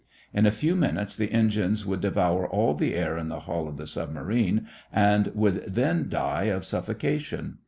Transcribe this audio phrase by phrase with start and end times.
[0.33, 3.77] In a few minutes the engines would devour all the air in the hull of
[3.77, 7.59] the submarine and would then die of suffocation.